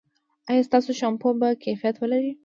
ایا 0.49 0.67
ستاسو 0.67 0.91
شامپو 0.99 1.29
به 1.39 1.49
کیفیت 1.63 1.95
ولري؟ 1.99 2.31